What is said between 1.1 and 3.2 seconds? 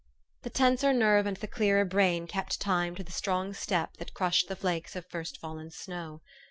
and the clearer brain kept time to the